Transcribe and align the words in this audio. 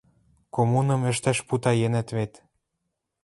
—Коммуным 0.55 1.01
ӹштӓш 1.11 1.37
путаенӓт 1.47 2.07
вет! 2.17 2.33